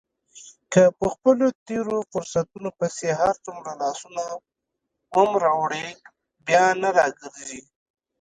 [0.73, 4.23] که په خپلو تېرو فرصتونو پسې هرڅومره لاسونه
[5.15, 5.87] ومروړې
[6.47, 7.61] بیا نه را ګرځي.